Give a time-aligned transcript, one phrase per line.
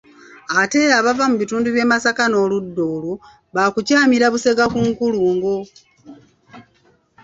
[0.61, 3.13] Ate abava mu bitundu by'e Masaka n'oludda olwo
[3.55, 5.53] baakukyamira Busega ku nkulungo